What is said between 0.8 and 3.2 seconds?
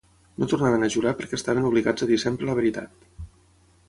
a jurar perquè estaven obligats a dir sempre la veritat.